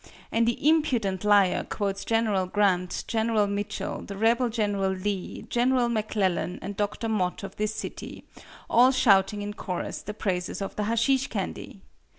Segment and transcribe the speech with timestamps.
[0.31, 6.57] And the impudent liar quotes General Grant, General Mitchell, the Rebel General Lee, General McClellan,
[6.63, 8.23] and Doctor Mott of this city,
[8.67, 11.83] all shouting in chorus the praises of the Hasheesh Candy!